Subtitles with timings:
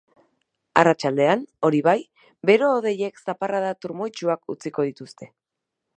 [0.83, 1.95] Arratsaldean, hori bai,
[2.51, 5.33] bero-hodeiek zaparrada trumoitsuak utziko dituzte.